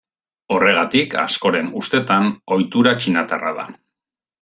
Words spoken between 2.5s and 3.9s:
ohitura txinatarra da.